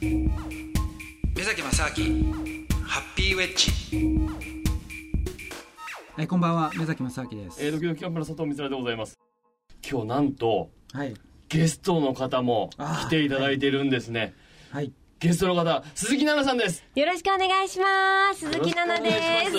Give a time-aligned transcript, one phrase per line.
[0.00, 2.34] 目崎正明
[2.84, 3.72] ハッピーウェッジ。
[6.14, 6.70] はいこんばんは。
[6.76, 7.64] 目崎正明です。
[7.64, 9.18] えー、ドキドキキャンプの佐藤光でございます。
[9.88, 11.14] 今日なんとはい。
[11.48, 14.34] ゲストの方も来ていただいてるんですね。
[14.70, 14.92] はい。
[15.18, 16.84] ゲストの方鈴木奈々さんです。
[16.94, 18.40] よろしくお願いします。
[18.40, 19.50] 鈴木奈々です。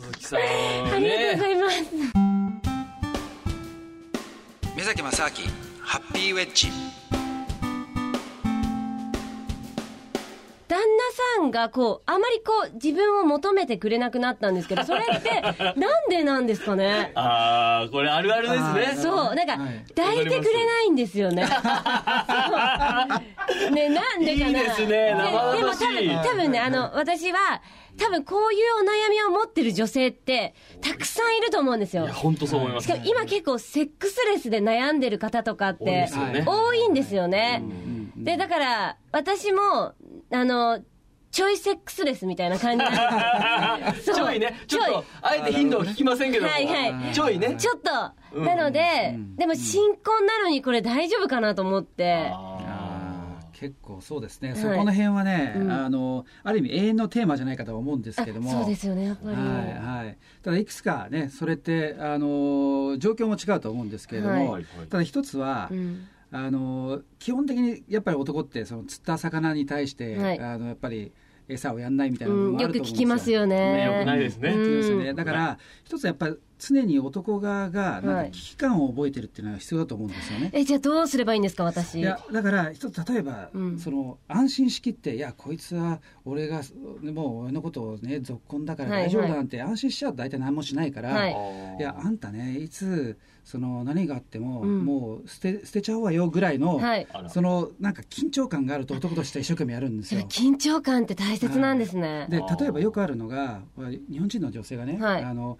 [0.00, 1.84] 鈴木さんありがとうございます。
[4.74, 5.30] 目崎正明
[5.82, 6.68] ハッピーウェッジ
[10.68, 10.84] 旦那
[11.40, 15.40] さんがこう、あまりこう、自分を求めてくれなくなったんですけど、 それって、
[15.80, 17.10] なんでなんですかね？
[17.14, 19.02] ああこれあるあるですね。
[19.02, 21.46] そう、なんかはい、抱いてくれないんですよね。
[21.46, 21.54] そ
[23.66, 23.70] う。
[23.70, 24.46] ね、なんでかな。
[24.48, 24.88] いいですね。
[24.88, 26.06] で生々しい。
[26.06, 27.38] でも多分、多分ね、あの、私は、
[27.98, 32.04] 多分こういうお悩みを持ってる女性って、たくさんいると思うんですよ。
[32.04, 32.12] いや。
[32.14, 32.86] 本当そう思います。
[32.86, 36.08] しかも今結構セックスレスで悩んでる方とかって
[36.46, 37.62] 多いんですよね。
[38.16, 39.94] で、だから、私も、
[40.30, 40.80] あの、
[41.30, 42.84] ちょいセックスレスみたいな感じ。
[42.84, 44.14] なんですそう。
[44.16, 46.50] ちょいねちょっとあえて頻度を聞きませんけども。
[46.50, 47.14] はいはい。
[47.14, 47.54] ちょいね。
[47.58, 47.90] ちょっと、
[48.40, 52.32] なので、でも新婚なのにこれ大丈夫かなと思って。
[53.52, 54.56] 結構そうですね、い。
[54.56, 55.72] そこの辺はね、うん。
[55.72, 58.50] あのある意味永遠のテーマじゃないかとは思うんですけども。
[58.50, 59.36] あそうですよね、やっぱり。
[59.36, 59.46] はい
[60.04, 64.64] はい、ただいくつかねそれってあの状況も違うと思うんですけれども、はい。
[64.88, 70.40] ただ一つは、うんあの基本的にやっぱり男ってその釣った魚に対して、はい。
[70.40, 71.12] あのやっぱり
[71.48, 72.98] 餌をやんないみたいな部分うん、もあよく聞ると思うんですよ。
[72.98, 73.56] きますよね。
[73.56, 73.84] ね。
[73.84, 74.50] よくないですね。
[74.50, 75.04] うん。
[75.04, 75.14] ね。
[75.14, 80.50] だから一つやっぱり常に男側がなんか危機感を覚えてるっていうのは必要だと思うんですよね。
[80.52, 82.00] え、じゃあどうすればいいんですか、私？
[82.00, 86.62] いやだから一つ例えば、うんその安心しきっていやこいつは俺が
[87.02, 91.36] もう俺のことをねぞっこんだからはい大丈夫だなんて安心しちゃうと大体何もしないから、はい
[91.78, 97.06] いやあんたねいつその何があっても、うんもう捨て捨てちゃうわよぐらいの、はい。
[97.28, 100.20] そのなんか緊張感があると男として一生懸命やるんですよ。
[100.28, 102.26] 緊張感って大切なんですね。
[102.28, 103.62] で例えばよくあるのが
[104.10, 105.58] 日本人の女性がね、はいあの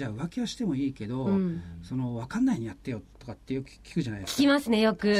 [0.00, 1.62] じゃあ浮気はしてもいいけど、うん。
[1.82, 4.38] その分かんないようにやってよとかってよく聞くじゃないですか。
[4.38, 5.14] 聞きますね、よく。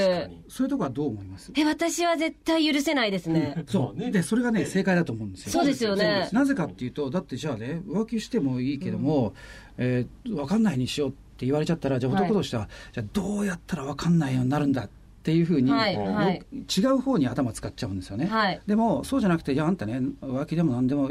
[0.49, 1.53] そういうとこはどう思います？
[1.55, 3.63] え、私は絶対許せないですね。
[3.69, 4.11] そう、まあね。
[4.11, 5.53] でそれがね正解だと思うんですよ。
[5.53, 6.31] そうですよね。
[6.33, 9.35] なぜかっていうとだってじゃあね浮気してもいいけども、
[9.77, 15.00] えー分かんないにしようって言われちゃったらじゃあはい男としては、じゃあどうやったら分かんないようになるんだって
[15.33, 18.61] いうふうに、はいよはい違う方に頭使っちゃうんですよね、はい。
[18.67, 21.11] でもそうじゃなくていやあんたね浮気でも何でも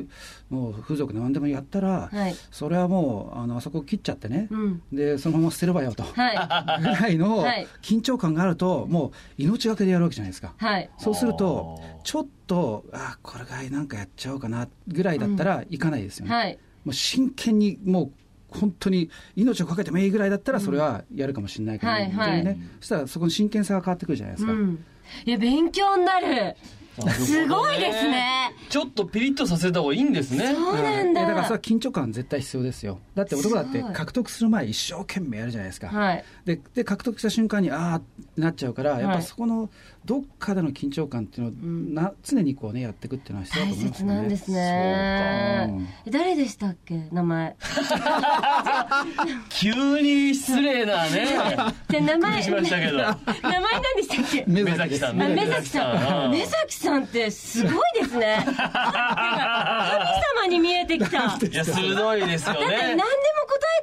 [0.50, 2.36] もう風俗でも何でもやったら、はい。
[2.52, 4.82] それはもうあのあそこ切っちゃってね、うん。
[4.92, 6.82] でそのまま捨てればよと、はい。
[6.82, 10.54] ぐらいのはい緊張感があるともう命がけでやるわけじゃないですか。
[10.58, 10.90] はい。
[10.98, 16.58] そうするとちょっとあこれがなんかやっちゃおうかなぐらいだったらいかないですよね、はい。
[16.84, 18.12] もう真剣にもう
[18.52, 24.86] 本当に命をかけてもいいぐらいだったらそれはやるかもしれないけど、はいはい本当にねそしたらそこの真剣さが変わってくるじゃないですか、うん。
[25.26, 26.56] いや、勉強になる。
[27.10, 28.52] すごいですね。
[28.70, 30.54] ちょっとピリッとさせた方がいいんですね。
[30.54, 31.22] そうなんだ。
[31.22, 33.00] だからそれは緊張感絶対必要ですよ。
[33.16, 36.24] だって男だって獲得する前一生懸命やるじゃないですか、はい。
[36.46, 39.70] でで獲得した瞬間にああってなっちゃうから、やっはいぱそこの
[40.06, 41.94] どっかでの緊張感っていうのを、ん。
[41.94, 44.14] な常にこうねやっていくっていうのは必要だ大と思いますよね。
[44.14, 45.90] 切なんですそうね。
[46.06, 47.08] え誰でしたっけ？
[47.12, 47.56] 名前。
[49.50, 49.72] 急
[50.02, 51.28] に失礼なね。
[51.90, 52.98] じゃあ名前、りしましたけど。
[52.98, 54.44] 名前何でしたっけ？
[54.48, 56.32] 目目崎さんあ目崎さん。
[56.32, 58.44] 目崎さんってすごいですね。
[58.46, 58.56] 神
[60.46, 61.28] 様に見えてきた。
[61.28, 63.04] だっていや鋭いですよ何でも答ね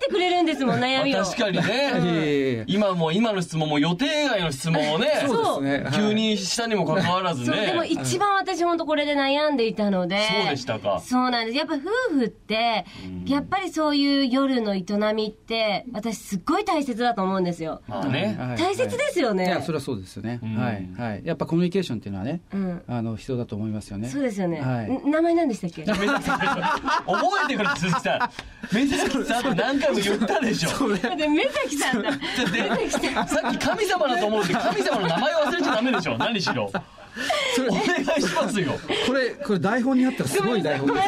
[0.07, 1.25] えてくれるんですもん、悩みを。
[1.25, 2.57] 確かにね。
[2.59, 5.85] や今も今の質問も予定外の質問をね そうですね。
[5.85, 5.93] はい。
[5.93, 10.17] 急にしたにもかかわらずそう、ねでも一番私本当これで悩んでいたので。
[10.43, 11.01] そうでしたか。
[11.05, 11.59] そうなんです。
[11.59, 12.85] やっぱ夫婦って、
[13.27, 14.85] やっぱりそういう夜の営
[15.15, 17.83] みって、私すっごい大切だと思うんですよ。
[17.89, 18.37] まあね。
[18.39, 18.57] はい。
[18.57, 19.47] 大切ですよね。
[19.47, 19.49] い。
[19.49, 20.57] やそれはそうですよね、うん。
[20.57, 20.89] はい。
[20.97, 21.23] はい。
[21.25, 22.83] やっぱコミュニケーションっていうのはね、うん。
[22.89, 24.09] あの必要だと思いますよね。
[24.09, 24.61] そうですよね。
[24.61, 24.91] はい。
[24.91, 25.85] ん名前何でしたっけ？
[25.87, 26.05] 覚
[27.45, 28.21] えてくれ鈴木さん
[30.01, 30.89] 言ったでしょ。
[30.97, 32.11] だって目崎さんだ。
[32.11, 36.17] でさっき神様だと思うって神様の名前を忘れちゃダメでしょ。
[36.19, 36.71] 何しろ。
[37.55, 37.83] それお願
[38.19, 38.73] いしますよ。
[39.07, 41.01] これこれ台本にあったらすごい台本で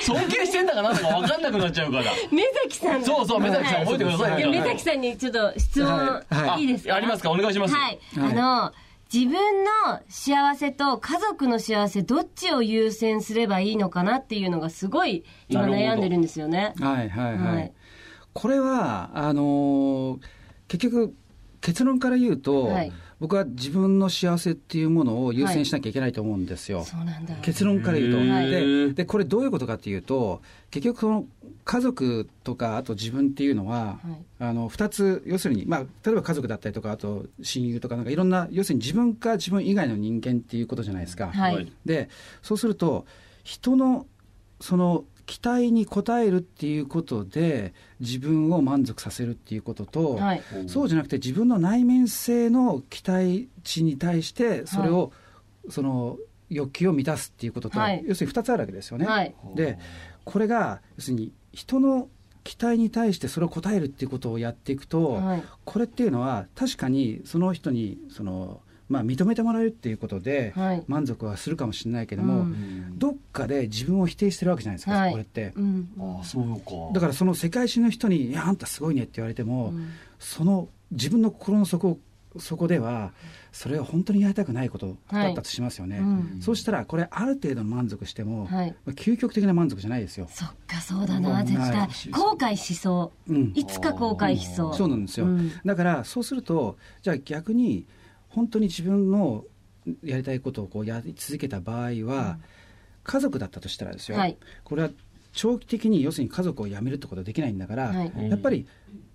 [0.00, 2.04] す尊敬してんだかなんだか分かんなくなっちゃうから。
[2.30, 4.42] 目崎さんだそうそう目崎さん覚えてください。
[4.42, 6.34] よ目崎さんにちょっと質問、はい。
[6.50, 6.66] はい。
[6.68, 6.94] ですか？
[6.94, 7.30] ありますか？
[7.32, 7.74] お願いします。
[7.74, 8.30] はい、はい。
[8.30, 8.72] あの
[9.12, 9.70] 自分の
[10.08, 16.74] 幸せと家族の幸せどっちを優先すればいいのかなっていうのがすごい今悩んでるんですよね。
[16.80, 17.72] はいはいはい、はい
[18.34, 20.18] これはあのー
[20.68, 21.14] 結局
[21.60, 22.92] 結論から言うと、はい。
[23.20, 27.36] 僕は自分の幸せっていうものを優先しなきゃいけないと思うんですよ、そうなんだ。
[27.36, 31.24] 結論から言うと、ででこれどういうことかっていうと結局その
[31.64, 34.24] 家族とかあと自分っていうのは、はい。
[34.40, 41.28] あの2つ要するに、まあ、例えば家族だったりとかあと親友とかなんかいろんな要するに自分か自分以外の人間っていうことじゃないですか。
[41.28, 41.72] はいはい。
[41.86, 42.10] で
[42.42, 43.06] そうすると
[43.42, 44.06] 人の
[44.60, 50.42] その期待に応えるっていうことで自分を満足させるっていうことと、はい。
[50.66, 55.12] そうじゃなくて自分の内面性の期待値に対してそれを、
[55.70, 56.18] その
[56.50, 58.04] 欲求を満たすっていうことと、はい。
[58.06, 59.06] 要するに2つあるわけですよね。
[59.06, 59.34] はい。
[59.54, 59.78] で
[60.24, 62.08] これが要するに人の
[62.44, 65.42] 期待に対してそれを応えるっていうことをやっていくと、はい。
[65.64, 70.84] これっていうのは確かにその人にその、まあ、認めてもらえるっていうことではい。
[70.86, 72.98] 満足はするかもしれないけども、うん。
[72.98, 75.10] どっかで自分を否定してるわけじゃないですか、はい。
[75.12, 75.52] これって。
[75.56, 75.88] うん。
[75.98, 76.92] ああそうか。
[76.92, 79.88] だからその世界史の人に「いやあんたすごいね」って言われても、うん。
[80.18, 81.98] その自分の心の底
[82.38, 83.12] 底では
[83.52, 86.38] それは本当にやりたくないことだったとしますよね、うん。
[86.40, 88.74] そうしたらこれある程度の満足しても、はい。
[88.84, 91.44] まあ究極的な満足じゃないですよ、そっかそうだな。
[91.44, 93.32] 絶対はい後悔しそう。
[93.32, 93.36] ん。
[93.36, 94.74] ういつか後悔しそう。
[94.74, 95.52] そうなんですよ、うん。
[95.64, 97.86] だからそうするとじゃあ逆に
[98.34, 99.44] 本当に自分の
[100.02, 102.38] やりたいことをこうやり続けた場合は、
[103.04, 104.36] 家族だったとしたらですよ、はい。
[104.64, 104.90] これは
[105.32, 108.30] 長期的に要するに家族を辞めるってことはできないんだから、はい。
[108.30, 108.66] やっぱり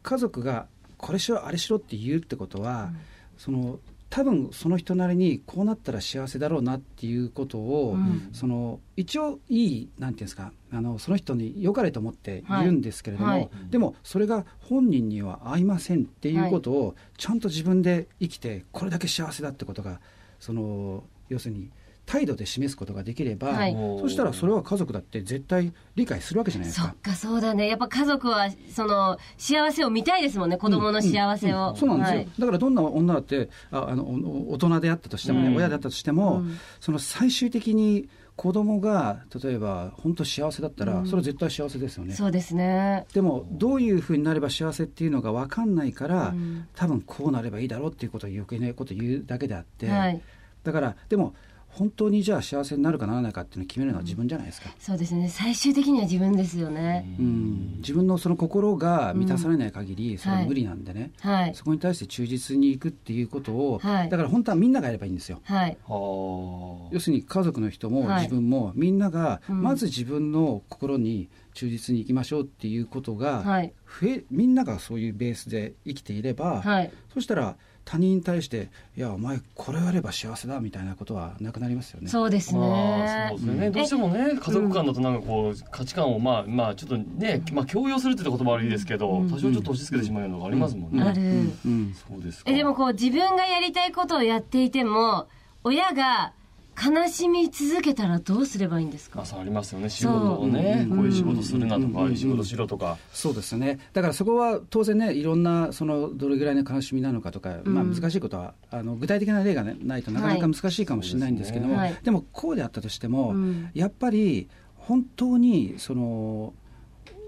[0.04, 0.68] 家族が
[0.98, 2.92] これしろあれしろって言うってことは、
[3.38, 8.30] その多分その人なりにこうなったら幸せだろうなっていうことを、うん。
[8.34, 13.40] その一応いいなんていうんですかあのその人に良かれと思って言うんですけれども、はい。
[13.42, 20.00] はいでもそれが本人には合いませんっていうことをちゃんと自分で生きてこれだけ幸せだってことが
[20.40, 21.70] その要するに
[22.10, 23.74] 態度で示すことができれば、はい。
[24.02, 26.88] そしたらそれは家族だって絶対理解するわけじゃないですか。
[26.88, 26.96] そっ。
[26.96, 27.68] かそうだね。
[27.68, 30.58] やっぱ家族はその幸せを見たいですもんね。
[30.58, 32.28] 子供の幸せを、そうなんですよ、はい。
[32.40, 35.56] だからどんな女だってああのお大人であったとしてもね、うん。
[35.58, 36.58] 親だったとしても、うん。
[36.80, 41.06] その最終的に子供が例えば本当幸せだったら、うん。
[41.06, 42.16] それは絶対幸せですよね。
[42.16, 43.06] そうですね。
[43.14, 46.68] でもどういうふうになれば幸せっていうのが分かんないから、うん。
[46.74, 50.20] 多分こうなればいいだろうっていうことを余計なことを言うだけであって、はい。
[50.64, 51.36] だからでも
[51.70, 55.30] 本当にじゃあ幸せになるかならないかっていうのを決めるのは自分じゃないですか、そうですね。
[55.30, 57.76] 最終的には自分ですよね、うん。
[57.78, 61.56] 自分のその心が満たされない限りそれは無理なんでね、はい。
[61.56, 64.10] そこに対して忠実にいくっていうことを、はい。
[64.10, 65.42] だから本当はみんながやればいいんですよ。
[65.44, 65.78] はい。
[65.88, 66.90] はあ。
[66.92, 68.24] 要するに家族の人もはい。
[68.24, 69.62] 自分もみんながうん。
[69.62, 73.74] まず自分の心に忠実にいきましょうっていうことがはい。
[74.02, 76.92] 増えみんながそういうベースで生きていれば、はい。
[77.14, 77.56] そしたら
[77.90, 82.08] 他人に対して「いやお前これをやれば幸せだ」みたいなことはなくなりますよね。
[82.08, 83.74] そうですまあねそうですよね、うん。
[83.74, 89.32] どうしてもね家族間だとなんかこう価値観をまあまあちょっとね、まあ、強要するって言った言葉悪いですけど、うん。
[89.32, 91.96] 多少ちょっと押し付けてしまうようなのがありますもんね、ある、うん。
[91.96, 92.52] そうですか。
[92.52, 95.28] えでもこう自分がやりたいことをやっていても
[95.64, 96.34] 親が
[96.82, 99.18] 悲しみ続けたらどうすればいいんですか？
[99.18, 99.90] まあそうありますよね。
[99.90, 103.80] 仕事をねこういう仕事するなとか、仕事しろとか、そうですよね。
[103.94, 111.98] だからそこは当然ねいろんなそのどれぐらいの悲しみなのかとか、まあ、うん難しいことはあの具体的な例が、ね、ないとなかなか難しいかもしれないんですけども、はい。
[112.04, 113.70] でもこうであったとしても、うん。
[113.74, 116.54] やっぱり本当にその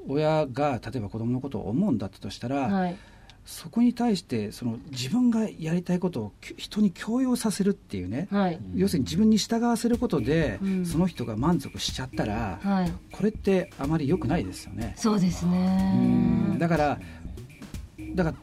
[0.08, 2.98] 親が例えば子供のことを思うんだったとしたら、はい
[3.46, 8.60] そこに対してその自分がやりたいことをき人に強要させるっていうね、はい。
[8.76, 10.86] 要するに自分に従わせることで、うん。
[10.86, 12.94] その人が満足しちゃったら、はい。
[13.12, 14.94] これってあまり良くないですよね。
[14.98, 15.52] そうですうん。
[16.54, 17.00] ねだから
[18.16, 18.38] だから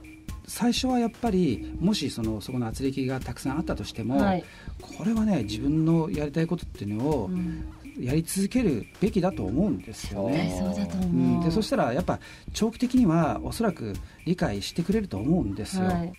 [0.47, 4.45] 最初はやっぱりもしそのそこの圧力がたくさんあったとしても、はい。
[4.81, 7.65] これはね自分のやりたいことっていうのをうん
[8.00, 10.57] やり続けるべきだと思うんですよね。
[10.59, 12.19] そうだと思う、うん、でそしたらやっぱ
[12.52, 15.85] 長期的にはおそらく理解してくれると思うんですよ。
[15.85, 16.12] はい、